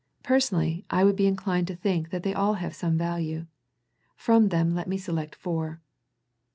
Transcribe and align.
Personally 0.23 0.83
I 0.89 1.03
would 1.03 1.15
be 1.15 1.27
inclined 1.27 1.67
to 1.67 1.75
think 1.75 2.09
that 2.09 2.23
they 2.23 2.33
all 2.33 2.55
have 2.55 2.73
some 2.73 2.97
value. 2.97 3.45
From 4.15 4.49
them 4.49 4.73
let 4.73 4.87
me 4.87 4.97
select 4.97 5.35
four. 5.35 5.79